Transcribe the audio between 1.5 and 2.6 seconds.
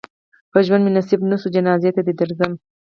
جنازې ته دې درځم.